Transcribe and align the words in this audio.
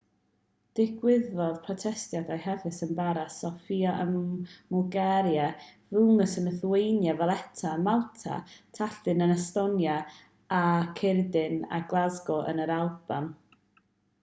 digwyddodd 0.77 1.57
protestiadau 1.65 2.37
hefyd 2.45 2.79
yn 2.87 2.93
paris 2.99 3.35
sofia 3.43 3.91
ym 4.05 4.15
mwlgaria 4.29 5.43
vilnius 5.97 6.33
yn 6.41 6.49
lithwania 6.51 7.15
valetta 7.21 7.75
ym 7.81 7.85
malta 7.91 8.39
tallinn 8.81 9.23
yn 9.29 9.35
estonia 9.37 9.99
a 10.63 10.65
chaeredin 11.03 11.63
a 11.79 11.83
glasgow 11.93 12.43
yn 12.55 12.65
yr 12.67 12.75
alban 12.81 13.31